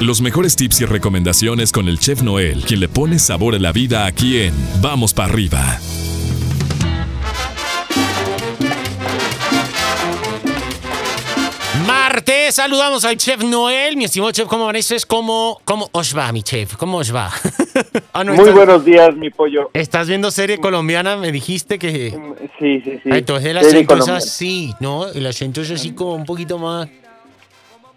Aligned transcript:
Los 0.00 0.22
mejores 0.22 0.56
tips 0.56 0.80
y 0.80 0.84
recomendaciones 0.86 1.72
con 1.72 1.86
el 1.86 1.98
chef 1.98 2.22
Noel, 2.22 2.64
quien 2.64 2.80
le 2.80 2.88
pone 2.88 3.18
sabor 3.18 3.54
a 3.54 3.58
la 3.58 3.70
vida 3.70 4.06
aquí 4.06 4.40
en 4.40 4.54
Vamos 4.80 5.12
para 5.12 5.30
arriba. 5.30 5.78
Martes, 11.86 12.54
saludamos 12.54 13.04
al 13.04 13.18
chef 13.18 13.44
Noel. 13.44 13.98
Mi 13.98 14.04
estimado 14.04 14.32
chef, 14.32 14.48
¿cómo 14.48 14.64
amaneces? 14.64 15.04
¿Cómo, 15.04 15.60
¿Cómo 15.66 15.90
os 15.92 16.16
va, 16.16 16.32
mi 16.32 16.42
chef? 16.42 16.76
¿Cómo 16.76 16.96
os 16.98 17.14
va? 17.14 17.30
Ah, 18.12 18.24
no, 18.24 18.32
Muy 18.32 18.40
estás, 18.40 18.56
buenos 18.56 18.84
días, 18.84 19.16
mi 19.16 19.30
pollo. 19.30 19.70
¿Estás 19.72 20.08
viendo 20.08 20.32
serie 20.32 20.58
colombiana? 20.58 21.16
Me 21.16 21.30
dijiste 21.30 21.78
que... 21.78 22.10
Sí, 22.58 22.80
sí, 22.84 22.98
sí. 23.02 23.08
Ah, 23.10 23.18
entonces 23.18 23.46
el 23.46 23.58
acento 23.58 23.96
es 23.96 24.08
así, 24.08 24.74
¿no? 24.80 25.06
El 25.06 25.24
acento 25.26 25.62
es 25.62 25.70
así 25.70 25.92
como 25.92 26.16
un 26.16 26.24
poquito 26.24 26.58
más... 26.58 26.88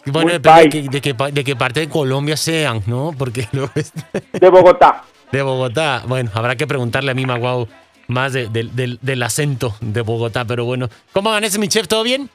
Bueno, 0.06 0.32
depende 0.32 0.82
de, 0.82 1.02
qué, 1.02 1.14
de, 1.14 1.44
qué, 1.44 1.56
parte 1.56 1.80
de 1.82 1.90
Colombia 1.90 2.36
sean, 2.36 2.82
¿no? 2.88 3.14
Porque 3.18 3.48
De 4.34 4.50
Bogotá. 4.50 5.04
De 5.32 5.42
Bogotá. 5.42 6.04
Bueno, 6.08 6.30
habrá 6.34 6.56
que 6.56 6.68
preguntarle 6.68 7.12
a 7.12 7.14
mi 7.14 7.26
Maguau 7.26 7.68
más 8.08 8.34
del, 8.34 9.24
acento 9.24 9.76
de 9.82 10.02
Bogotá, 10.02 10.46
pero 10.46 10.66
bueno. 10.66 10.90
¿Cómo 11.14 11.30
amanece, 11.30 11.58
mi 11.58 11.68
chef? 11.68 11.88
¿Todo 11.88 12.04
bien? 12.04 12.30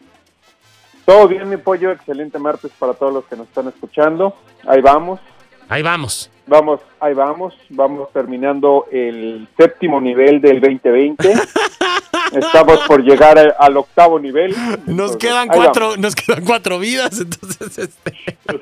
Todo 1.05 1.29
bien, 1.29 1.49
mi 1.49 1.57
pollo. 1.59 1.93
Excelente 1.93 2.39
martes 2.39 2.71
para 2.79 2.95
todos 2.95 3.13
los 3.13 3.25
que 3.27 3.37
nos 3.37 3.49
están 3.49 3.69
escuchando. 3.69 4.35
Ahí 4.67 4.81
vamos. 4.81 5.21
Ahí 5.69 5.83
vamos. 5.83 6.31
Vamos, 6.47 6.81
ahí 7.01 7.13
vamos. 7.13 7.55
Vamos 7.69 8.11
terminando 8.13 8.87
el 8.91 9.47
séptimo 9.57 10.01
nivel 10.01 10.41
del 10.41 10.61
2020. 10.61 11.35
Estamos 12.33 12.81
por 12.87 13.03
llegar 13.03 13.57
al 13.59 13.77
octavo 13.77 14.19
nivel. 14.19 14.55
Nos 14.87 15.17
quedan 15.17 15.49
cuatro, 15.49 15.97
nos 15.97 16.15
quedan 16.15 16.45
cuatro 16.45 16.79
vidas, 16.79 17.21
entonces 17.21 17.79
este. 17.79 18.39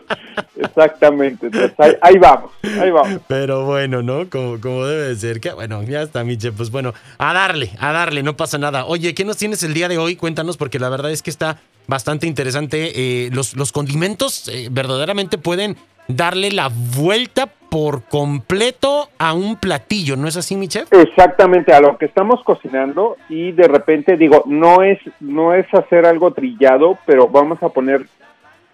Exactamente, 0.57 1.47
entonces 1.47 1.73
ahí, 2.01 2.19
vamos, 2.19 2.51
ahí 2.81 2.91
vamos. 2.91 3.21
Pero 3.29 3.65
bueno, 3.65 4.03
¿no? 4.03 4.29
Como, 4.29 4.61
como 4.61 4.87
debe 4.87 5.15
ser. 5.17 5.41
Que, 5.41 5.53
bueno, 5.53 5.83
ya 5.83 6.03
está, 6.03 6.25
Miche. 6.25 6.53
Pues 6.53 6.71
bueno, 6.71 6.95
a 7.19 7.33
darle, 7.33 7.71
a 7.79 7.93
darle, 7.93 8.23
no 8.23 8.37
pasa 8.37 8.59
nada. 8.59 8.85
Oye, 8.87 9.15
¿qué 9.15 9.25
nos 9.25 9.37
tienes 9.37 9.63
el 9.63 9.75
día 9.75 9.89
de 9.89 9.99
hoy? 9.99 10.17
Cuéntanos, 10.17 10.57
porque 10.57 10.79
la 10.79 10.89
verdad 10.89 11.11
es 11.11 11.23
que 11.23 11.31
está 11.31 11.59
bastante 11.87 12.27
interesante. 12.27 12.93
Eh, 12.95 13.31
los, 13.33 13.57
los 13.57 13.73
condimentos 13.73 14.49
eh, 14.49 14.69
verdaderamente 14.71 15.39
pueden 15.39 15.77
darle 16.09 16.51
la 16.51 16.71
vuelta 16.97 17.49
por 17.71 18.05
completo 18.05 19.09
a 19.19 19.35
un 19.35 19.57
platillo, 19.57 20.17
¿no 20.17 20.29
es 20.29 20.37
así, 20.37 20.57
mi 20.57 20.69
chef? 20.69 20.91
Exactamente, 20.93 21.73
a 21.73 21.81
lo 21.81 21.99
que 21.99 22.07
estamos 22.07 22.43
cocinando 22.45 23.17
y 23.29 23.53
de 23.53 23.69
repente 23.69 24.17
digo, 24.17 24.45
no 24.47 24.83
es 24.83 24.99
no 25.21 25.53
es 25.53 25.67
hacer 25.75 26.07
algo 26.07 26.33
trillado, 26.33 26.99
pero 27.07 27.29
vamos 27.29 27.63
a 27.63 27.69
poner 27.69 28.07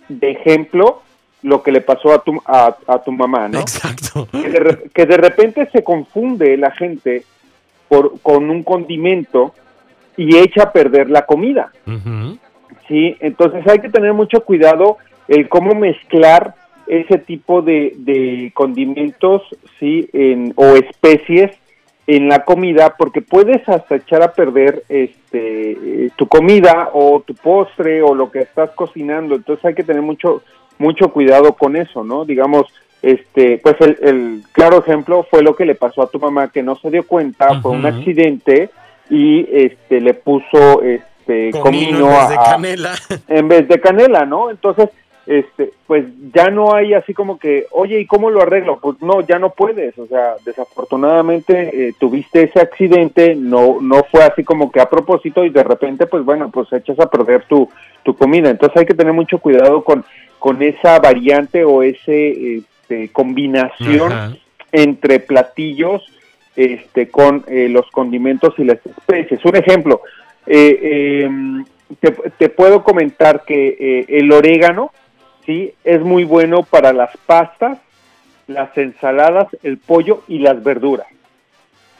de 0.09 0.31
ejemplo 0.31 1.03
lo 1.43 1.63
que 1.63 1.73
le 1.73 1.81
pasó 1.81 2.13
a 2.13 2.23
tu 2.23 2.41
a, 2.47 2.77
tu 3.05 3.13
mamá, 3.13 3.49
¿no? 3.49 3.61
Exacto. 3.61 4.29
Que 4.95 5.07
de, 5.07 5.17
repente 5.17 5.69
se 5.73 5.83
confunde 5.83 6.57
la 6.57 6.71
gente 6.71 7.25
por 7.89 8.21
con 8.21 8.51
un 8.51 8.63
condimento 8.63 9.55
y 10.17 10.37
echa 10.37 10.65
a 10.65 10.73
perder 10.73 11.11
la 11.11 11.27
comida. 11.27 11.73
Sí, 12.87 13.17
entonces 13.21 13.67
hay 13.67 13.81
que 13.81 13.89
tener 13.89 14.13
mucho 14.13 14.45
cuidado 14.45 14.99
el 15.29 15.49
cómo 15.49 15.75
mezclar 15.75 16.55
ese 17.01 17.19
tipo 17.19 17.62
de, 17.62 18.51
condimentos 18.55 19.43
sí 19.81 20.09
en, 20.12 20.53
o 20.57 20.77
especies 20.77 21.51
en 22.07 22.29
la 22.29 22.45
comida 22.45 22.97
porque 22.98 23.23
puedes 23.23 23.67
hasta 23.67 23.97
echar 23.97 24.23
a 24.23 24.33
perder 24.33 24.83
este 24.89 26.11
tu 26.17 26.27
comida 26.27 26.91
o 26.93 27.20
tu 27.20 27.35
postre 27.35 28.03
o 28.03 28.15
lo 28.15 28.31
que 28.31 28.41
estás 28.41 28.70
cocinando. 28.73 29.37
Entonces 29.37 29.65
hay 29.65 29.75
que 29.75 29.85
tener 29.85 30.03
mucho 30.03 30.43
mucho 30.79 31.13
cuidado 31.13 31.55
con 31.55 31.77
eso 31.77 32.03
no 32.03 32.25
digamos 32.25 32.67
este 33.03 33.59
pues 33.59 33.77
el, 33.81 34.43
claro 34.53 34.81
ejemplo 34.81 35.27
fue 35.31 35.43
lo 35.43 35.55
que 35.55 35.65
le 35.65 35.75
pasó 35.75 36.03
a 36.03 36.11
tu 36.11 36.19
mamá 36.19 36.48
que 36.48 36.63
no 36.63 36.77
se 36.77 36.91
dio 36.91 37.07
cuenta 37.07 37.61
fue 37.61 37.73
un 37.73 37.86
accidente 37.86 38.70
y 39.09 39.47
este 39.53 40.01
le 40.01 40.14
puso 40.14 40.83
este 40.83 41.51
comino, 41.61 42.09
en 42.09 42.19
vez 42.19 42.29
de 42.29 42.36
canela. 42.36 42.95
en 43.29 43.48
vez 43.48 43.69
de 43.69 43.80
canela 43.80 44.24
no 44.24 44.51
entonces 44.51 44.89
este, 45.27 45.73
pues 45.87 46.05
ya 46.35 46.51
no 46.51 46.75
hay 46.75 46.95
así 46.95 47.15
como 47.15 47.39
que, 47.39 47.67
oye, 47.71 48.01
¿y 48.01 48.07
cómo 48.07 48.31
lo 48.31 48.43
arreglo? 48.43 48.81
Pues 48.81 49.01
no, 49.03 49.21
ya 49.21 49.39
no 49.39 49.51
puedes, 49.51 49.97
o 49.99 50.07
sea, 50.07 50.35
desafortunadamente 50.45 51.89
eh, 51.89 51.95
tuviste 51.99 52.43
ese 52.43 52.61
accidente, 52.61 53.37
no, 53.37 53.79
no 53.81 54.03
fue 54.11 54.25
así 54.25 54.43
como 54.43 54.73
que 54.73 54.81
a 54.81 54.91
propósito 54.91 55.45
y 55.45 55.51
de 55.51 55.63
repente, 55.63 56.07
pues 56.07 56.25
bueno, 56.25 56.51
pues 56.51 56.73
echas 56.73 56.99
a 56.99 57.09
perder 57.09 57.45
tu, 57.45 57.69
tu 58.03 58.17
comida. 58.17 58.51
Entonces 58.51 58.79
hay 58.79 58.87
que 58.87 58.95
tener 58.95 59.13
mucho 59.13 59.39
cuidado 59.39 59.85
con, 59.85 60.05
con 60.41 60.61
esa 60.61 60.99
variante 60.99 61.65
o 61.65 61.83
ese 61.83 62.57
este, 62.57 63.11
combinación 63.13 64.39
entre 64.73 65.21
platillos 65.21 66.03
este, 66.57 67.09
con 67.09 67.45
eh, 67.47 67.69
los 67.69 67.89
condimentos 67.93 68.55
y 68.59 68.65
las 68.65 68.85
especies. 68.85 69.45
Un 69.45 69.57
ejemplo, 69.57 70.01
eh, 70.47 71.23
em, 71.23 71.65
te, 72.01 72.11
te, 72.11 72.49
puedo 72.49 72.83
comentar 72.83 73.45
que 73.45 74.05
el 74.09 74.33
orégano, 74.33 74.91
¿sí? 75.47 75.75
Es 75.85 76.01
muy 76.01 76.25
bueno 76.25 76.63
para 76.63 76.92
las 76.92 77.11
pastas, 77.27 77.79
las 78.47 78.77
ensaladas, 78.77 79.48
el 79.63 79.79
pollo 79.79 80.23
y 80.29 80.39
las 80.39 80.63
verduras, 80.63 81.07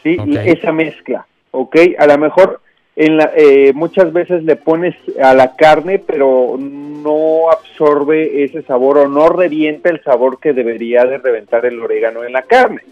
¿sí? 0.03 0.17
Esa 0.45 0.73
mezcla, 0.73 1.27
¿ok? 1.51 1.77
A 1.99 2.07
lo 2.07 2.19
mejor 2.19 2.61
en 2.97 3.17
la, 3.17 3.33
eh, 3.35 3.73
muchas 3.75 4.13
veces 4.13 4.45
le 4.45 4.57
pones 4.57 4.95
a 5.23 5.35
la 5.35 5.57
carne, 5.57 5.99
pero 5.99 6.57
no 6.59 7.51
absorbe 7.51 8.45
ese 8.45 8.63
sabor 8.63 8.99
o 8.99 9.09
no 9.09 9.29
revienta 9.29 9.89
el 9.89 10.03
sabor 10.03 10.39
que 10.39 10.53
debería 10.53 11.05
de 11.05 11.19
reventar 11.19 11.65
el 11.65 11.81
orégano 11.81 12.25
en 12.25 12.33
la 12.33 12.43
carne, 12.43 12.83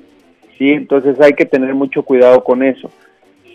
¿sí? 0.59 0.71
Entonces 0.71 1.21
hay 1.21 1.35
que 1.35 1.47
tener 1.47 1.75
mucho 1.75 2.03
cuidado 2.03 2.43
con 2.45 2.63
eso, 2.63 2.91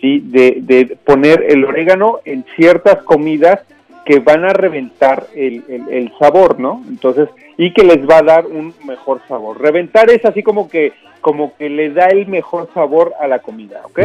¿sí? 0.00 0.20
De, 0.24 0.58
de 0.60 0.96
poner 1.04 1.44
el 1.48 1.64
orégano 1.64 2.20
en 2.24 2.44
ciertas 2.54 3.02
comidas 3.02 3.60
que 4.06 4.20
van 4.20 4.44
a 4.44 4.50
reventar 4.50 5.26
el, 5.34 5.64
el, 5.90 6.12
sabor, 6.20 6.60
¿no? 6.60 6.80
Entonces, 6.88 7.28
y 7.58 7.72
que 7.72 7.82
les 7.82 8.08
va 8.08 8.18
a 8.18 8.22
dar 8.22 8.46
un 8.46 8.72
mejor 8.84 9.20
sabor. 9.26 9.60
Reventar 9.60 10.08
es 10.10 10.24
así 10.24 10.44
como 10.44 10.68
que, 10.68 10.92
como 11.20 11.56
que 11.56 11.68
le 11.68 11.90
da 11.90 12.06
el 12.06 12.28
mejor 12.28 12.70
sabor 12.72 13.14
a 13.20 13.26
la 13.26 13.40
comida, 13.40 13.82
¿ok? 13.84 14.00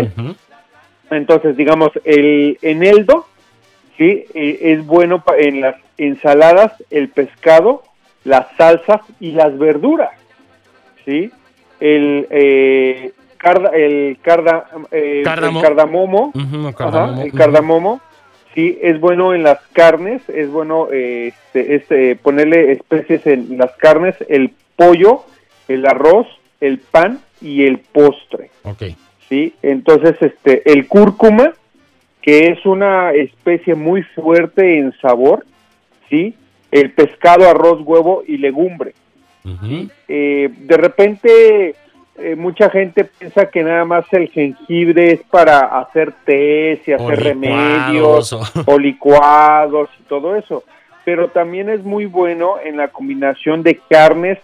Entonces, 1.12 1.56
digamos, 1.56 1.92
el 2.04 2.58
eneldo, 2.64 3.28
¿sí? 3.96 4.26
E, 4.34 4.74
es 4.74 4.84
bueno 4.88 5.24
en 5.38 5.62
las 5.62 5.76
ensaladas, 6.00 6.74
el 6.90 7.10
pescado, 7.10 7.84
las 8.24 8.48
salsas 8.58 9.02
y 9.20 9.34
las 9.34 9.56
verduras, 9.60 10.18
¿sí? 11.06 11.32
El, 11.80 12.26
eh, 12.32 13.12
el, 13.14 14.18
carda, 14.18 14.66
eh, 14.92 15.20
el 15.20 15.24
cardamomo, 15.62 16.32
el 16.34 17.32
cardamomo 17.34 18.02
Sí, 18.54 18.78
es 18.82 19.00
bueno 19.00 19.34
en 19.34 19.44
las 19.44 19.60
carnes, 19.72 20.22
es 20.28 20.50
bueno 20.50 20.90
este, 20.92 21.76
este, 21.76 22.16
ponerle 22.18 22.74
especies 22.74 23.26
en 23.26 23.58
las 23.58 23.72
carnes, 23.78 24.16
el 24.28 24.52
pollo, 24.76 25.24
el 25.70 25.86
arroz, 25.86 26.28
el 26.60 26.80
pan 26.80 27.22
y 27.40 27.64
el 27.64 27.80
postre. 27.80 28.52
Ok. 28.64 28.84
Sí, 29.30 29.54
entonces 29.62 30.16
este, 30.20 30.70
el 30.70 30.88
cúrcuma, 30.88 31.54
que 32.22 32.48
es 32.48 32.66
una 32.66 33.14
especie 33.14 33.76
muy 33.76 34.04
fuerte 34.04 34.78
en 34.78 34.92
sabor, 35.00 35.46
sí, 36.10 36.36
el 36.72 36.92
pescado, 36.92 37.50
arroz, 37.50 37.82
huevo 37.84 38.24
y 38.28 38.38
legumbre. 38.38 38.94
Eh, 40.08 40.50
de 40.56 40.78
repente 40.78 41.76
eh, 42.18 42.36
mucha 42.36 42.70
gente 42.70 43.06
piensa 43.06 43.50
que 43.50 43.64
nada 43.64 43.86
más 43.86 44.06
el 44.12 44.30
jengibre 44.30 45.14
es 45.14 45.22
para 45.24 45.80
hacer 45.80 46.14
té 46.26 46.82
y 46.86 46.92
hacer 46.92 47.20
remedios 47.20 48.34
o... 48.66 48.78
licuados 48.78 49.90
y 50.00 50.04
todo 50.04 50.36
eso, 50.36 50.64
pero 51.06 51.30
también 51.30 51.70
es 51.70 51.84
muy 51.84 52.06
bueno 52.06 52.56
en 52.64 52.78
la 52.78 52.90
combinación 52.90 53.64
de 53.64 53.80
carnes, 53.90 54.40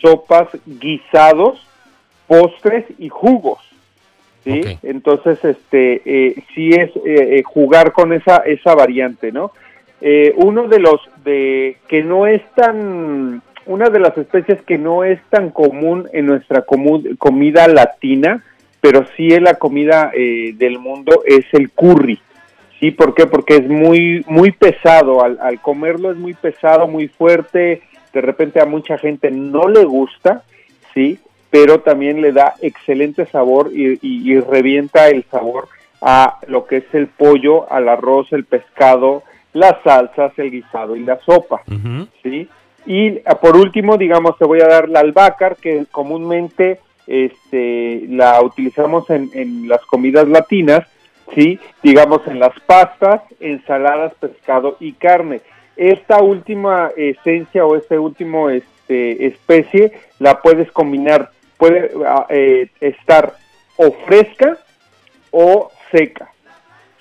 sopas, 0.00 0.48
guisados, 0.64 1.66
postres 2.28 2.84
y 2.98 3.08
jugos. 3.08 3.58
¿sí? 4.44 4.78
Entonces, 4.82 5.44
este, 5.44 6.02
eh, 6.04 6.44
sí 6.54 6.70
es 6.70 6.92
eh, 7.04 7.42
jugar 7.44 7.92
con 7.92 8.12
esa, 8.12 8.38
esa 8.38 8.74
variante, 8.74 9.32
¿no? 9.32 9.52
uno 10.36 10.68
de 10.68 10.78
los 10.78 11.00
de 11.24 11.78
que 11.88 12.04
no 12.04 12.28
es 12.28 12.40
tan 12.54 13.42
una 13.68 13.90
de 13.90 14.00
las 14.00 14.16
especies 14.16 14.62
que 14.62 14.78
no 14.78 15.04
es 15.04 15.20
tan 15.28 15.50
común 15.50 16.08
en 16.12 16.26
nuestra 16.26 16.64
comida 17.18 17.68
latina, 17.68 18.42
pero 18.80 19.04
sí 19.14 19.28
en 19.34 19.44
la 19.44 19.54
comida 19.54 20.10
eh, 20.14 20.54
del 20.56 20.78
mundo, 20.78 21.22
es 21.26 21.44
el 21.52 21.70
curry. 21.70 22.18
¿Sí? 22.80 22.92
¿Por 22.92 23.14
qué? 23.14 23.26
Porque 23.26 23.56
es 23.56 23.68
muy, 23.68 24.24
muy 24.26 24.52
pesado. 24.52 25.22
Al, 25.22 25.60
comerlo 25.60 26.10
es 26.10 26.16
muy 26.16 26.32
pesado, 26.32 26.86
muy 26.86 27.08
fuerte. 27.08 27.82
De 28.14 28.20
repente 28.22 28.60
a 28.60 28.64
mucha 28.64 28.96
gente 28.96 29.30
no 29.30 29.68
le 29.68 29.84
gusta, 29.84 30.44
¿sí? 30.94 31.18
Pero 31.50 31.80
también 31.80 32.22
le 32.22 32.32
da 32.32 32.54
excelente 32.62 33.26
sabor 33.26 33.70
y, 33.72 34.40
revienta 34.40 35.08
el 35.08 35.24
sabor 35.24 35.68
a 36.00 36.38
lo 36.46 36.66
que 36.66 36.76
es 36.78 36.94
el 36.94 37.08
pollo, 37.08 37.70
al 37.70 37.88
arroz, 37.88 38.32
el 38.32 38.44
pescado, 38.44 39.24
las 39.52 39.74
salsas, 39.82 40.32
el 40.38 40.52
guisado 40.52 40.94
y 40.94 41.00
la 41.00 41.18
sopa, 41.18 41.62
¿sí? 42.22 42.48
Y 42.88 43.20
ah, 43.26 43.34
por 43.34 43.54
último, 43.54 43.98
digamos, 43.98 44.38
te 44.38 44.46
voy 44.46 44.62
a 44.62 44.66
dar 44.66 44.88
la 44.88 45.00
albahaca, 45.00 45.54
que 45.60 45.84
comúnmente 45.90 46.80
este, 47.06 48.06
la 48.08 48.40
utilizamos 48.40 49.10
en, 49.10 49.28
en 49.34 49.68
las 49.68 49.84
comidas 49.84 50.26
latinas, 50.26 50.86
¿sí? 51.34 51.60
Digamos, 51.82 52.26
en 52.26 52.40
las 52.40 52.58
pastas, 52.60 53.20
ensaladas, 53.40 54.14
pescado 54.14 54.78
y 54.80 54.92
carne. 54.92 55.42
Esta 55.76 56.22
última 56.22 56.90
esencia 56.96 57.66
o 57.66 57.76
este 57.76 57.98
último 57.98 58.48
este, 58.48 59.26
especie 59.26 59.92
la 60.18 60.40
puedes 60.40 60.72
combinar, 60.72 61.30
puede 61.58 61.90
ah, 62.06 62.24
eh, 62.30 62.70
estar 62.80 63.34
o 63.76 63.92
fresca 64.06 64.56
o 65.30 65.70
seca. 65.92 66.30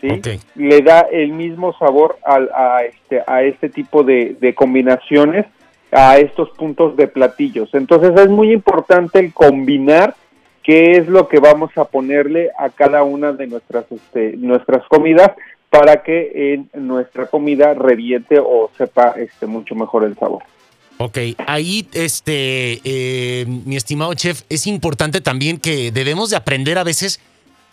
¿sí? 0.01 0.21
Le 0.55 0.81
da 0.81 1.07
el 1.09 1.31
mismo 1.31 1.71
sabor 1.79 2.17
al, 2.25 2.49
a, 2.53 2.83
este, 2.83 3.23
a 3.25 3.41
este 3.43 3.69
tipo 3.69 4.03
de, 4.03 4.35
de 4.37 4.53
combinaciones 4.53 5.45
a 5.91 6.17
estos 6.17 6.49
puntos 6.51 6.95
de 6.97 7.07
platillos. 7.07 7.69
Entonces 7.73 8.11
es 8.19 8.29
muy 8.29 8.51
importante 8.51 9.19
el 9.19 9.33
combinar 9.33 10.15
qué 10.63 10.91
es 10.91 11.07
lo 11.07 11.27
que 11.27 11.39
vamos 11.39 11.71
a 11.77 11.85
ponerle 11.85 12.51
a 12.57 12.69
cada 12.69 13.03
una 13.03 13.31
de 13.31 13.47
nuestras, 13.47 13.85
este, 13.91 14.35
nuestras 14.37 14.85
comidas 14.87 15.31
para 15.69 16.03
que 16.03 16.53
en 16.53 16.69
nuestra 16.87 17.27
comida 17.27 17.73
reviente 17.73 18.39
o 18.39 18.69
sepa 18.77 19.11
este, 19.17 19.45
mucho 19.45 19.75
mejor 19.75 20.03
el 20.03 20.15
sabor. 20.17 20.43
Ok, 20.99 21.19
ahí, 21.45 21.87
este, 21.93 22.81
eh, 22.83 23.45
mi 23.65 23.75
estimado 23.75 24.13
chef, 24.15 24.41
es 24.49 24.65
importante 24.65 25.21
también 25.21 25.59
que 25.59 25.91
debemos 25.91 26.31
de 26.31 26.37
aprender 26.37 26.77
a 26.77 26.83
veces 26.83 27.21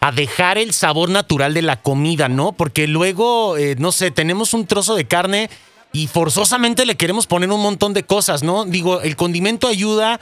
a 0.00 0.12
dejar 0.12 0.58
el 0.58 0.74
sabor 0.74 1.08
natural 1.08 1.54
de 1.54 1.62
la 1.62 1.80
comida, 1.80 2.28
¿no? 2.28 2.52
Porque 2.52 2.86
luego, 2.86 3.56
eh, 3.56 3.76
no 3.78 3.90
sé, 3.92 4.10
tenemos 4.10 4.52
un 4.52 4.66
trozo 4.66 4.94
de 4.94 5.06
carne 5.06 5.48
y 5.94 6.08
forzosamente 6.08 6.86
le 6.86 6.96
queremos 6.96 7.28
poner 7.28 7.50
un 7.52 7.62
montón 7.62 7.94
de 7.94 8.02
cosas, 8.02 8.42
¿no? 8.42 8.64
Digo, 8.64 9.00
el 9.00 9.14
condimento 9.14 9.68
ayuda. 9.68 10.18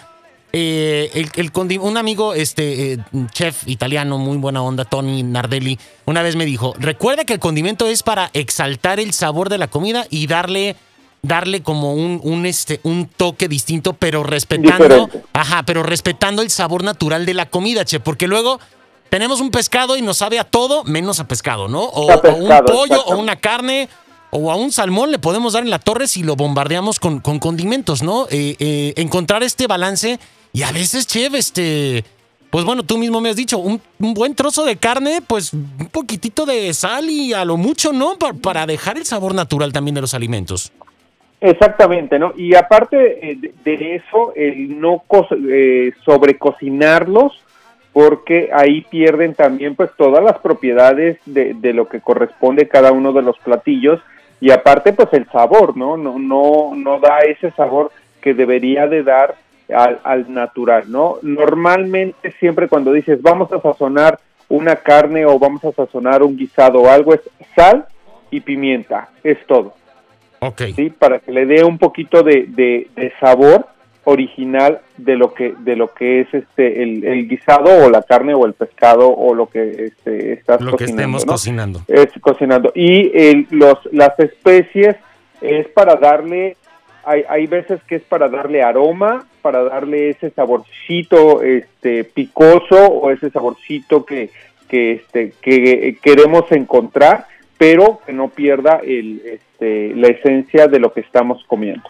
Eh, 0.53 1.27
el, 1.35 1.51
un 1.81 1.97
amigo, 1.97 2.35
este, 2.35 2.99
chef 3.31 3.67
italiano, 3.67 4.19
muy 4.19 4.37
buena 4.37 4.63
onda, 4.63 4.85
Tony 4.85 5.23
Nardelli, 5.23 5.79
una 6.05 6.21
vez 6.21 6.37
me 6.37 6.45
dijo: 6.45 6.75
Recuerda 6.79 7.25
que 7.25 7.33
el 7.33 7.39
condimento 7.39 7.87
es 7.87 8.03
para 8.03 8.31
exaltar 8.35 9.01
el 9.01 9.15
sabor 9.15 9.49
de 9.49 9.57
la 9.57 9.69
comida 9.69 10.05
y 10.11 10.27
darle 10.27 10.77
darle 11.23 11.63
como 11.63 11.95
un, 11.95 12.21
un, 12.23 12.45
este, 12.45 12.81
un 12.83 13.07
toque 13.07 13.49
distinto, 13.49 13.95
pero 13.95 14.25
respetando, 14.25 15.09
ajá, 15.33 15.63
pero 15.63 15.83
respetando 15.83 16.43
el 16.43 16.51
sabor 16.51 16.85
natural 16.85 17.25
de 17.25 17.33
la 17.33 17.49
comida, 17.49 17.87
che, 17.87 17.99
porque 17.99 18.27
luego 18.27 18.61
tenemos 19.09 19.41
un 19.41 19.51
pescado 19.51 19.97
y 19.97 20.03
nos 20.03 20.17
sabe 20.17 20.39
a 20.39 20.45
todo 20.45 20.85
menos 20.85 21.21
a 21.21 21.29
pescado, 21.29 21.69
¿no? 21.69 21.83
O, 21.83 22.07
un 22.07 22.65
pollo 22.67 23.05
o 23.05 23.17
una 23.17 23.37
carne 23.37 23.89
o 24.35 24.51
a 24.51 24.57
un 24.57 24.73
salmón 24.73 25.11
le 25.11 25.19
podemos 25.19 25.53
dar 25.53 25.63
en 25.63 25.71
la 25.71 25.79
torre 25.79 26.09
si 26.09 26.23
lo 26.23 26.37
bombardeamos 26.37 26.99
con, 26.99 27.21
con 27.21 27.39
condimentos, 27.39 28.03
¿no? 28.03 28.27
Eh, 28.31 28.57
eh, 28.59 28.95
encontrar 28.97 29.43
este 29.43 29.67
balance 29.67 30.19
y 30.53 30.63
a 30.63 30.73
veces, 30.73 31.07
chef, 31.07 31.35
este... 31.35 32.05
Pues 32.51 32.67
bueno, 32.67 32.83
tú 32.83 32.99
mismo 32.99 33.23
me 33.23 33.31
has 33.31 33.37
dicho, 33.37 33.57
un, 33.59 33.81
buen 33.99 34.35
trozo 34.35 34.67
de 34.67 34.77
carne, 34.77 35.21
pues 35.27 35.55
un 35.55 35.89
poquitito 35.91 36.45
de 36.45 36.75
sal 36.75 37.09
y 37.09 37.33
a 37.33 37.47
lo 37.47 37.57
mucho, 37.57 37.95
¿no? 37.95 38.19
Para, 38.19 38.35
para 38.35 38.67
dejar 38.67 38.99
el 38.99 39.07
sabor 39.07 39.35
natural 39.35 39.73
también 39.73 39.95
de 39.95 40.03
los 40.03 40.13
alimentos. 40.13 40.71
Exactamente, 41.41 42.19
¿no? 42.19 42.35
Y 42.37 42.55
aparte 42.55 43.31
eh, 43.31 43.53
de, 43.65 43.97
eso, 43.97 44.33
el 44.37 44.79
no 44.81 45.03
eh, 45.49 45.93
sobrecocinarlos, 46.05 47.33
porque 47.93 48.51
ahí 48.53 48.83
pierden 48.83 49.35
también 49.35 49.75
pues 49.75 49.91
todas 49.97 50.23
las 50.23 50.39
propiedades 50.39 51.19
de, 51.27 51.55
de, 51.55 51.73
lo 51.73 51.89
que 51.89 52.01
corresponde 52.01 52.69
cada 52.69 52.93
uno 52.93 53.13
de 53.13 53.23
los 53.23 53.39
platillos 53.39 54.01
y 54.43 54.51
aparte 54.51 54.93
pues 54.93 55.09
el 55.13 55.27
sabor, 55.31 55.77
¿no? 55.77 55.97
No, 55.97 56.19
no, 56.19 56.75
no 56.75 56.99
da 56.99 57.21
ese 57.21 57.51
sabor 57.53 57.91
que 58.21 58.35
debería 58.35 58.87
de 58.87 59.03
dar 59.03 59.37
al, 59.75 60.01
al 60.05 60.35
natural, 60.35 60.85
¿no? 60.89 61.17
Normalmente 61.23 62.35
siempre 62.39 62.69
cuando 62.69 62.93
dices 62.93 63.23
vamos 63.23 63.51
a 63.53 63.61
sazonar 63.63 64.19
una 64.49 64.77
carne 64.77 65.25
o 65.25 65.39
vamos 65.39 65.65
a 65.65 65.73
sazonar 65.73 66.23
un 66.23 66.37
guisado 66.37 66.83
o 66.83 66.91
algo 66.91 67.15
es 67.15 67.23
sal 67.57 67.87
y 68.31 68.41
pimienta, 68.41 69.09
es 69.25 69.39
todo 69.47 69.75
¿sí? 70.75 70.91
Para 70.91 71.21
que 71.21 71.33
le 71.33 71.47
dé 71.47 71.65
un 71.65 71.79
poquito 71.79 72.23
de, 72.23 72.47
de, 72.49 73.13
sabor 73.21 73.67
original 74.05 74.81
de 74.97 75.17
lo 75.17 75.33
que 75.33 75.55
de 75.59 75.77
lo 75.77 75.93
que 75.95 76.21
es 76.21 76.35
este 76.35 76.83
el, 76.83 77.29
guisado 77.29 77.85
o 77.85 77.91
la 77.91 78.03
carne 78.03 78.35
o 78.35 78.47
el 78.47 78.53
pescado 78.53 79.09
o 79.09 79.35
lo 79.35 79.47
que 79.47 79.87
este, 79.87 80.33
estás 80.33 80.61
lo 80.61 80.77
que 80.77 80.85
estemos 80.85 81.25
cocinando. 81.25 81.83
Es 81.87 82.09
cocinando. 82.21 82.73
Y 82.75 83.11
el, 83.17 83.47
los 83.51 83.79
las 83.93 84.19
especies 84.19 84.97
es 85.41 85.69
para 85.69 85.97
darle 85.97 86.57
hay, 87.05 87.25
hay 87.29 87.47
veces 87.47 87.81
que 87.85 87.97
es 87.97 88.03
para 88.03 88.29
darle 88.29 88.63
aroma 88.63 89.27
para 89.41 89.65
darle 89.65 90.11
ese 90.11 90.31
saborcito 90.31 91.43
este 91.43 92.05
picoso 92.05 92.87
o 92.87 93.11
ese 93.11 93.31
saborcito 93.31 94.05
que 94.05 94.31
que 94.69 94.93
este 94.93 95.33
que 95.41 95.99
queremos 96.03 96.51
encontrar 96.51 97.27
pero 97.63 98.01
que 98.05 98.13
no 98.13 98.29
pierda 98.29 98.81
el, 98.85 99.23
este, 99.25 99.95
la 99.95 100.09
esencia 100.09 100.67
de 100.67 100.81
lo 100.81 100.93
que 100.93 101.01
estamos 101.01 101.45
comiendo. 101.47 101.89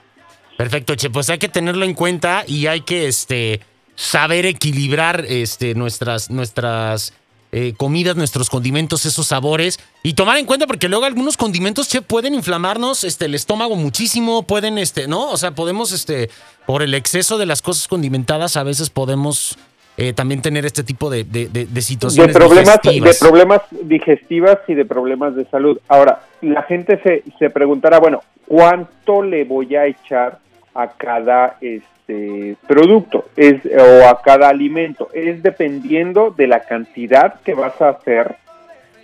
Perfecto, 0.63 0.95
Che, 0.95 1.11
pues 1.11 1.29
hay 1.29 1.39
que 1.39 1.49
tenerlo 1.49 1.85
en 1.85 1.93
cuenta 1.93 2.45
y 2.47 2.69
hay 2.69 2.83
que 2.83 3.09
este, 3.09 3.59
saber 3.97 4.47
equilibrar 4.47 5.25
este, 5.29 5.75
nuestras, 5.75 6.31
nuestras 6.31 7.15
eh, 7.51 7.75
comidas, 7.77 8.15
nuestros 8.15 8.49
condimentos, 8.49 9.05
esos 9.05 9.27
sabores 9.27 9.81
y 10.05 10.15
tomar 10.15 10.39
en 10.39 10.47
cuenta 10.47 10.69
porque 10.69 10.89
luego 10.89 11.05
algunos 11.05 11.37
condimentos, 11.37 11.89
Che, 11.89 12.01
pueden 12.01 12.33
inflamarnos 12.35 13.03
este, 13.03 13.25
el 13.25 13.35
estómago 13.35 13.75
muchísimo, 13.75 14.45
pueden, 14.45 14.79
este, 14.79 15.09
¿no? 15.09 15.31
O 15.31 15.37
sea, 15.37 15.51
podemos, 15.51 15.91
este, 15.91 16.31
por 16.65 16.85
el 16.85 16.95
exceso 16.95 17.39
de 17.39 17.47
las 17.47 17.61
cosas 17.61 17.89
condimentadas, 17.89 18.57
a 18.57 18.63
veces 18.63 18.89
podemos 18.89 19.59
eh, 19.97 20.13
también 20.13 20.43
tener 20.43 20.65
este 20.65 20.85
tipo 20.85 21.11
de, 21.11 21.25
de, 21.25 21.83
situaciones. 21.83 22.33
De 22.33 22.39
problemas, 22.39 22.81
digestivas. 22.81 23.19
de 23.19 23.27
problemas 23.27 23.63
digestivas 23.83 24.59
y 24.69 24.75
de 24.75 24.85
problemas 24.85 25.35
de 25.35 25.45
salud. 25.47 25.81
Ahora, 25.89 26.23
la 26.41 26.63
gente 26.63 27.01
se, 27.03 27.25
se 27.41 27.51
preguntará, 27.51 27.99
bueno, 27.99 28.23
¿cuánto 28.47 29.23
le 29.25 29.43
voy 29.43 29.75
a 29.75 29.87
echar 29.87 30.39
a 30.75 30.89
cada 30.89 31.57
este 31.61 32.57
producto 32.67 33.27
es 33.37 33.65
o 33.67 34.09
a 34.09 34.21
cada 34.23 34.49
alimento? 34.49 35.09
Es 35.13 35.43
dependiendo 35.43 36.31
de 36.31 36.47
la 36.47 36.61
cantidad 36.61 37.41
que 37.43 37.55
vas 37.55 37.81
a 37.81 37.91
hacer, 37.91 38.37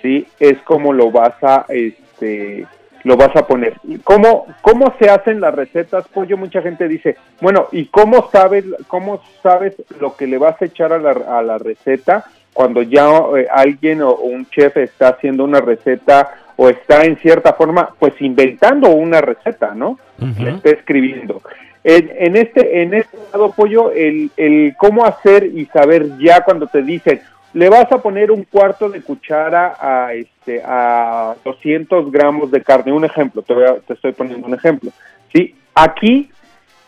¿sí? 0.03 0.27
Es 0.41 0.59
como 0.63 0.93
lo 0.93 1.11
vas 1.11 1.35
a 1.43 1.67
este 1.69 2.67
lo 3.05 3.17
vas 3.17 3.35
a 3.37 3.47
poner. 3.47 3.75
¿Cómo, 4.05 4.47
¿Cómo 4.61 4.93
se 4.99 5.09
hacen 5.09 5.41
las 5.41 5.55
recetas? 5.55 6.07
Pollo, 6.09 6.37
mucha 6.37 6.61
gente 6.61 6.89
dice, 6.89 7.17
bueno, 7.41 7.69
¿y 7.73 7.87
cómo 7.87 8.29
sabes, 8.31 8.65
cómo 8.89 9.23
sabes 9.43 9.75
lo 10.01 10.17
que 10.17 10.27
le 10.27 10.37
vas 10.37 10.61
a 10.61 10.67
echar 10.67 10.93
a 10.93 10.99
la, 10.99 11.13
a 11.13 11.43
la 11.43 11.59
receta 11.59 12.27
cuando 12.59 12.83
ya 12.83 13.09
eh, 13.37 13.47
alguien 13.51 14.03
o, 14.03 14.15
un 14.15 14.45
chef 14.51 14.77
está 14.79 15.11
haciendo 15.11 15.45
una 15.45 15.61
receta 15.61 16.48
o 16.61 16.69
está 16.69 17.05
en 17.05 17.17
cierta 17.19 17.53
forma, 17.53 17.95
pues 18.01 18.15
inventando 18.21 18.89
una 18.89 19.21
receta, 19.21 19.75
¿no? 19.77 19.99
está 20.21 20.71
escribiendo. 20.71 21.41
En, 21.85 22.11
en, 22.19 22.37
este 22.37 22.83
en 22.83 22.95
este 22.95 23.17
lado, 23.33 23.53
Pollo, 23.53 23.93
el, 23.93 24.33
el 24.37 24.75
cómo 24.77 25.07
hacer 25.07 25.45
y 25.45 25.67
saber 25.67 26.19
ya 26.19 26.43
cuando 26.43 26.67
te 26.67 26.83
dicen, 26.83 27.21
le 27.55 27.69
vas 27.69 27.91
a 27.93 28.03
poner 28.03 28.33
un 28.33 28.43
cuarto 28.43 28.91
de 28.91 29.03
cuchara 29.03 29.77
a 29.81 30.13
este 30.15 30.61
a 30.65 31.37
200 31.45 32.11
gramos 32.11 32.51
de 32.51 32.63
carne 32.63 32.93
un 32.93 33.05
ejemplo 33.05 33.41
te, 33.41 33.55
te 33.87 33.95
estoy 33.95 34.13
poniendo 34.13 34.47
un 34.47 34.55
ejemplo 34.55 34.91
sí 35.33 35.55
aquí 35.75 36.31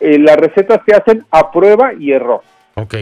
eh, 0.01 0.19
las 0.19 0.37
recetas 0.37 0.81
se 0.85 0.95
hacen 0.95 1.25
a 1.31 1.51
prueba 1.51 1.95
y 1.95 2.13
error. 2.13 2.43
Ok 2.75 2.95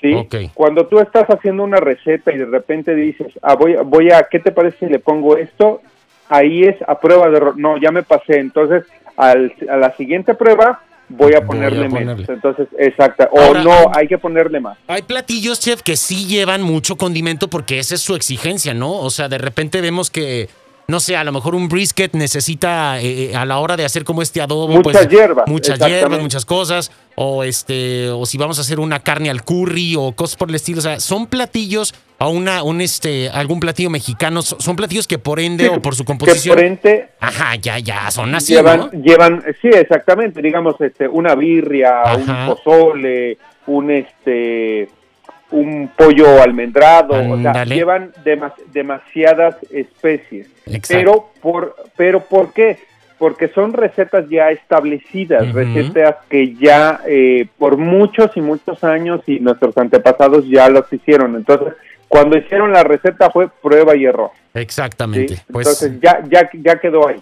sí 0.00 0.14
cuando 0.54 0.86
tú 0.86 1.00
estás 1.00 1.26
haciendo 1.28 1.64
una 1.64 1.78
receta 1.78 2.32
y 2.32 2.38
de 2.38 2.46
repente 2.46 2.94
dices 2.94 3.28
ah 3.42 3.54
voy 3.54 3.76
voy 3.84 4.10
a 4.10 4.26
qué 4.30 4.38
te 4.38 4.52
parece 4.52 4.78
si 4.78 4.86
le 4.86 4.98
pongo 4.98 5.36
esto 5.36 5.80
ahí 6.28 6.64
es 6.64 6.76
a 6.86 7.00
prueba 7.00 7.28
de 7.28 7.36
error 7.36 7.58
no 7.58 7.78
ya 7.78 7.90
me 7.90 8.02
pasé 8.02 8.38
entonces 8.38 8.84
al, 9.16 9.52
a 9.68 9.76
la 9.76 9.96
siguiente 9.96 10.34
prueba 10.34 10.80
voy 11.08 11.34
a 11.34 11.44
ponerle 11.44 11.88
menos. 11.88 12.20
Entonces, 12.28 12.68
exacta. 12.78 13.28
O 13.32 13.54
no, 13.54 13.90
hay 13.94 14.06
que 14.08 14.18
ponerle 14.18 14.60
más. 14.60 14.78
Hay 14.86 15.02
platillos, 15.02 15.58
chef, 15.60 15.82
que 15.82 15.96
sí 15.96 16.26
llevan 16.26 16.62
mucho 16.62 16.96
condimento 16.96 17.48
porque 17.48 17.78
esa 17.78 17.94
es 17.94 18.00
su 18.00 18.14
exigencia, 18.14 18.74
¿no? 18.74 18.92
O 18.92 19.10
sea, 19.10 19.28
de 19.28 19.38
repente 19.38 19.80
vemos 19.80 20.10
que 20.10 20.48
no 20.90 21.00
sé, 21.00 21.16
a 21.16 21.24
lo 21.24 21.32
mejor 21.32 21.54
un 21.54 21.68
brisket 21.68 22.14
necesita 22.14 22.98
eh, 22.98 23.24
eh, 23.30 23.36
a 23.36 23.44
la 23.44 23.58
hora 23.58 23.76
de 23.76 23.84
hacer 23.84 24.04
como 24.04 24.22
este 24.22 24.40
adobo, 24.40 24.68
muchas 24.68 25.06
pues, 25.06 25.08
hierbas, 25.08 25.46
muchas 25.46 25.78
hierbas, 25.78 26.18
muchas 26.18 26.46
cosas, 26.46 26.90
o 27.14 27.44
este, 27.44 28.08
o 28.08 28.24
si 28.24 28.38
vamos 28.38 28.56
a 28.56 28.62
hacer 28.62 28.80
una 28.80 29.00
carne 29.00 29.28
al 29.28 29.44
curry 29.44 29.96
o 29.98 30.12
cosas 30.12 30.36
por 30.36 30.48
el 30.48 30.54
estilo, 30.54 30.78
o 30.78 30.82
sea, 30.82 30.98
son 30.98 31.26
platillos 31.26 31.94
a 32.18 32.28
una, 32.28 32.62
un 32.62 32.80
este, 32.80 33.28
algún 33.28 33.60
platillo 33.60 33.90
mexicano, 33.90 34.40
son 34.40 34.76
platillos 34.76 35.06
que 35.06 35.18
por 35.18 35.40
ende 35.40 35.68
o 35.68 35.82
por 35.82 35.94
su 35.94 36.06
composición, 36.06 36.56
que 36.56 36.62
por 36.62 36.66
ende, 36.66 37.08
ajá, 37.20 37.56
ya, 37.56 37.78
ya, 37.78 38.10
son 38.10 38.34
así, 38.34 38.54
llevan, 38.54 38.90
llevan, 39.02 39.44
sí, 39.60 39.68
exactamente, 39.68 40.40
digamos, 40.40 40.80
este, 40.80 41.06
una 41.06 41.34
birria, 41.34 42.02
un 42.16 42.46
pozole, 42.46 43.36
un 43.66 43.90
este 43.90 44.88
un 45.50 45.90
pollo 45.96 46.42
almendrado, 46.42 47.14
o 47.30 47.40
sea, 47.40 47.64
llevan 47.64 48.12
demasiadas 48.72 49.56
especies. 49.70 50.48
Pero 50.88 51.30
por, 51.40 51.74
pero 51.96 52.20
¿por 52.20 52.52
qué? 52.52 52.78
porque 53.18 53.48
son 53.48 53.72
recetas 53.72 54.28
ya 54.30 54.50
establecidas, 54.50 55.52
recetas 55.52 56.16
que 56.28 56.54
ya 56.54 57.00
eh, 57.06 57.48
por 57.58 57.76
muchos 57.76 58.30
y 58.36 58.40
muchos 58.40 58.82
años 58.84 59.20
y 59.26 59.40
nuestros 59.40 59.76
antepasados 59.76 60.48
ya 60.48 60.68
los 60.68 60.90
hicieron. 60.92 61.34
Entonces, 61.34 61.74
cuando 62.06 62.38
hicieron 62.38 62.72
la 62.72 62.84
receta 62.84 63.28
fue 63.30 63.48
prueba 63.48 63.96
y 63.96 64.04
error. 64.04 64.30
¿sí? 64.54 64.60
Exactamente. 64.60 65.36
Pues 65.50 65.66
Entonces 65.66 66.00
ya, 66.00 66.22
ya, 66.28 66.48
ya 66.52 66.78
quedó 66.78 67.08
ahí. 67.08 67.20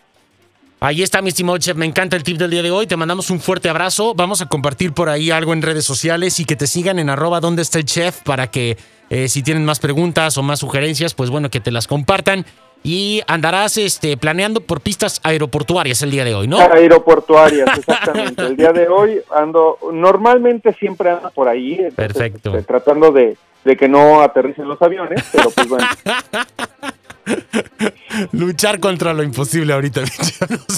Ahí 0.81 1.03
está, 1.03 1.23
mi 1.23 1.29
estimado 1.29 1.59
chef. 1.59 1.77
Me 1.77 1.87
encanta 1.87 2.17
el 2.17 2.23
tip 2.23 2.39
del 2.39 2.51
día 2.51 2.63
de 2.63 2.71
hoy. 2.71 2.87
Te 2.87 2.97
mandamos 2.97 3.31
un 3.31 3.41
fuerte 3.41 3.69
abrazo. 3.69 4.15
Vamos 4.15 4.41
a 4.43 4.47
compartir 4.47 4.93
por 4.93 5.09
ahí 5.09 5.31
algo 5.31 5.53
en 5.53 5.63
redes 5.63 5.85
sociales 5.85 6.41
y 6.41 6.45
que 6.45 6.57
te 6.57 6.67
sigan 6.67 6.99
en 6.99 7.11
arroba 7.11 7.41
donde 7.41 7.63
está 7.63 7.79
el 7.79 7.85
chef 7.85 8.23
para 8.23 8.49
que 8.49 8.77
eh, 9.11 9.29
si 9.29 9.43
tienen 9.43 9.65
más 9.65 9.79
preguntas 9.79 10.37
o 10.39 10.43
más 10.43 10.59
sugerencias, 10.61 11.15
pues 11.15 11.31
bueno, 11.31 11.51
que 11.51 11.61
te 11.61 11.71
las 11.71 11.87
compartan. 11.87 12.45
Y 12.83 13.23
andarás 13.27 13.79
este, 13.79 14.17
planeando 14.17 14.61
por 14.61 14.81
pistas 14.81 15.21
aeroportuarias 15.25 16.03
el 16.03 16.11
día 16.11 16.25
de 16.25 16.35
hoy, 16.35 16.47
¿no? 16.47 16.59
Aeroportuarias, 16.59 17.69
exactamente. 17.79 18.43
El 18.43 18.57
día 18.57 18.73
de 18.73 18.87
hoy 18.87 19.21
ando, 19.35 19.79
normalmente 19.93 20.73
siempre 20.75 21.11
ando 21.11 21.31
por 21.31 21.49
ahí, 21.49 21.73
entonces, 21.73 21.95
Perfecto. 21.95 22.51
este, 22.51 22.63
tratando 22.63 23.11
de, 23.11 23.37
de 23.65 23.77
que 23.77 23.89
no 23.89 24.21
aterricen 24.21 24.69
los 24.69 24.81
aviones, 24.81 25.25
pero 25.33 25.51
pues 25.51 25.69
bueno. 25.69 25.87
Luchar 28.33 28.81
contra 28.81 29.13
lo 29.13 29.23
imposible 29.23 29.73
ahorita, 29.73 30.03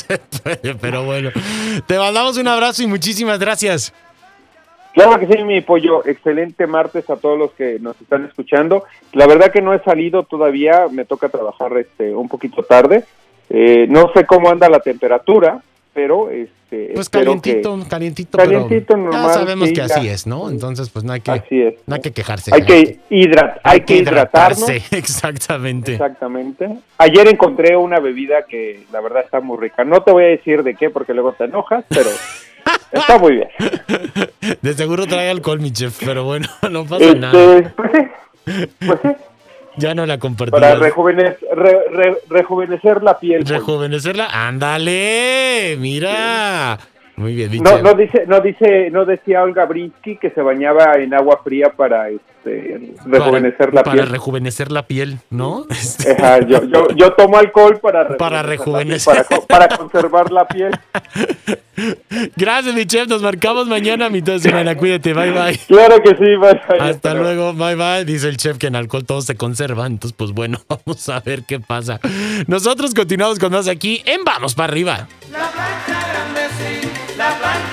pero 0.81 1.05
bueno. 1.05 1.31
Te 1.87 1.99
mandamos 1.99 2.39
un 2.39 2.49
abrazo 2.49 2.83
y 2.83 2.87
muchísimas 2.87 3.39
gracias. 3.39 3.93
Claro 4.95 5.21
que 5.21 5.27
sí, 5.27 5.45
mi 5.45 5.61
pollo. 5.61 6.05
Excelente 6.07 6.67
martes 6.67 7.09
a 7.11 7.17
todos 7.17 7.39
los 7.39 7.53
que 7.53 7.79
nos 7.79 8.01
están 8.01 8.25
escuchando. 8.25 8.85
La 9.13 9.27
verdad 9.27 9.53
que 9.53 9.63
no 9.63 9.73
he 9.73 9.83
salido 9.85 10.25
todavía, 10.25 10.87
me 10.91 11.05
toca 11.05 11.29
trabajar 11.29 11.77
este 11.79 12.15
un 12.15 12.29
poquito 12.29 12.63
tarde. 12.63 13.05
Eh, 13.51 13.87
no 13.89 14.11
sé 14.13 14.27
cómo 14.27 14.51
anda 14.51 14.69
la 14.69 14.81
temperatura, 14.81 15.63
pero 15.95 16.31
este 16.31 16.93
Pues 16.95 17.09
calientito, 17.09 17.79
calientito, 17.89 18.39
Calientito, 18.39 18.87
pero 18.89 19.03
normal, 19.05 19.27
ya 19.27 19.33
sabemos 19.35 19.69
sí, 19.69 19.75
que 19.75 19.83
así 19.83 20.05
ya. 20.05 20.13
es, 20.13 20.27
¿no? 20.27 20.51
Entonces, 20.51 20.91
pues 20.91 21.05
no 21.05 21.13
hay 21.13 21.21
que 21.21 21.33
que, 21.33 21.39
así 21.39 21.61
es. 21.63 21.75
no 21.87 21.95
hay 21.95 22.01
que 22.01 22.13
quejarse. 22.13 22.51
Hay 22.55 22.63
que 22.63 23.01
hidrat, 23.11 23.59
hay, 23.63 23.81
que 23.81 23.97
hidratarnos. 23.97 24.69
exactamente. 24.93 25.93
Exactamente. 25.93 26.79
Ayer 26.99 27.29
encontré 27.29 27.77
una 27.77 28.01
bebida 28.01 28.45
que 28.49 28.85
la 28.93 29.01
verdad 29.01 29.25
está 29.25 29.41
muy 29.41 29.59
rica. 29.59 29.85
No 29.85 30.03
te 30.03 30.13
voy 30.13 30.25
a 30.25 30.29
decir 30.29 30.63
de 30.63 30.75
qué 30.75 30.91
porque 30.91 31.15
luego 31.15 31.33
te 31.33 31.45
enojas, 31.45 31.85
pero 31.89 32.11
está 32.93 33.19
muy 33.19 33.33
bien. 33.33 33.49
De 34.63 34.75
seguro 34.75 35.07
trae 35.07 35.31
alcohol, 35.31 35.61
mi 35.61 35.73
chef, 35.73 35.99
pero 36.05 36.25
bueno, 36.25 36.49
no 36.71 36.85
pasa 36.85 37.15
nada. 37.15 37.57
Este, 37.57 37.71
pues 37.71 37.91
sí, 37.93 38.67
pues 38.87 38.99
sí, 39.03 39.09
Ya 39.79 39.95
no 39.95 40.07
la 40.07 40.19
compartí. 40.19 40.51
para 40.53 40.75
rejuvenecer, 40.75 41.39
re- 41.55 41.85
re- 41.91 42.19
rejuvenecer 42.29 43.03
la 43.03 43.19
piel. 43.19 43.43
pollo. 43.45 43.55
Rejuvenecerla. 43.59 44.29
Ándale, 44.33 45.77
mira. 45.79 46.79
Muy 47.19 47.35
bien, 47.35 47.51
mi 47.51 47.59
No, 47.59 47.83
no 47.83 47.95
dice, 47.95 48.25
no 48.29 48.41
dice, 48.41 48.91
no 48.93 49.05
decía 49.05 49.43
Olga 49.43 49.65
Brinsky 49.67 50.17
que 50.19 50.31
se 50.31 50.41
bañaba 50.41 50.95
en 50.99 51.13
agua 51.15 51.41
fría 51.43 51.73
para 51.77 52.11
este, 52.11 52.93
rejuvenecer 53.05 53.75
la 53.75 53.83
para 53.83 53.95
piel. 53.97 54.07
rejuvenecer 54.09 54.71
la 54.71 54.87
piel, 54.87 55.19
¿no? 55.29 55.67
Ajá, 56.17 56.39
yo, 56.47 56.63
yo, 56.65 56.89
yo 56.95 57.13
tomo 57.15 57.37
alcohol 57.39 57.79
para 57.83 58.17
Para 58.17 58.43
rejuvenecer 58.45 59.15
la 59.15 59.23
rejuvenecer. 59.23 59.27
piel, 59.27 59.41
para, 59.49 59.69
co- 59.69 59.77
para 59.77 59.77
conservar 59.77 60.31
la 60.31 60.47
piel. 60.47 60.71
Gracias, 62.37 62.75
mi 62.75 62.87
chef. 62.87 63.09
Nos 63.09 63.23
marcamos 63.23 63.67
mañana, 63.67 64.09
mitad 64.11 64.35
de 64.35 64.41
semana. 64.41 64.77
Cuídate, 64.77 65.13
bye 65.13 65.31
bye. 65.33 65.59
Claro 65.67 66.01
que 66.03 66.11
sí, 66.11 66.37
bye, 66.37 66.61
bye. 66.69 66.81
Hasta 66.81 67.15
luego, 67.15 67.53
bye 67.55 67.75
bye. 67.75 68.05
Dice 68.05 68.29
el 68.29 68.37
chef 68.37 68.59
que 68.59 68.67
en 68.69 68.77
alcohol 68.77 69.05
todo 69.05 69.23
se 69.23 69.37
conserva. 69.37 69.87
Entonces, 69.87 70.15
pues 70.17 70.33
bueno, 70.33 70.59
vamos 70.69 71.09
a 71.09 71.21
ver 71.21 71.43
qué 71.47 71.61
pasa. 71.61 72.01
Nosotros 72.47 72.95
continuamos 72.95 73.39
con 73.39 73.53
más 73.53 73.67
aquí 73.69 74.03
en 74.07 74.25
Vamos 74.25 74.55
para 74.55 74.71
arriba. 74.73 75.09
La 75.33 75.39
la 77.19 77.37
planta. 77.37 77.68